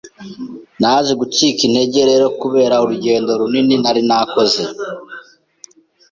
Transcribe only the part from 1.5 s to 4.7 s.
intege rero kubera urugendo runini nari nakoze